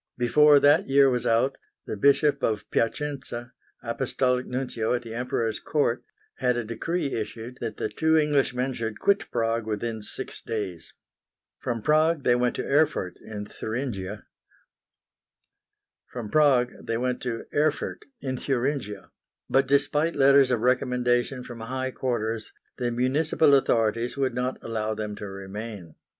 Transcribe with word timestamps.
Before 0.17 0.59
that 0.59 0.87
year 0.87 1.11
was 1.11 1.27
out, 1.27 1.59
the 1.85 1.95
Bishop 1.95 2.41
of 2.41 2.67
Piacenza, 2.71 3.51
Apostolic 3.83 4.47
Nuncio 4.47 4.95
at 4.95 5.03
the 5.03 5.13
Emperor's 5.13 5.59
Court, 5.59 6.03
had 6.37 6.57
a 6.57 6.63
decree 6.63 7.13
issued 7.13 7.59
that 7.61 7.77
the 7.77 7.87
two 7.87 8.17
Englishmen 8.17 8.73
should 8.73 8.97
quit 8.99 9.29
Prague 9.29 9.67
within 9.67 10.01
six 10.01 10.41
days. 10.41 10.91
From 11.59 11.83
Prague 11.83 12.23
they 12.23 12.33
went 12.33 12.55
to 12.55 12.63
Erfurt, 12.65 13.19
in 13.21 13.45
Thuringia; 13.45 14.25
but 16.11 16.79
despite 19.67 20.15
letters 20.15 20.49
of 20.49 20.61
recommendation 20.61 21.43
from 21.43 21.59
high 21.59 21.91
quarters 21.91 22.51
the 22.79 22.89
Municipal 22.89 23.53
Authorities 23.53 24.17
would 24.17 24.33
not 24.33 24.57
allow 24.63 24.95
them 24.95 25.15
to 25.17 25.27
remain. 25.27 25.93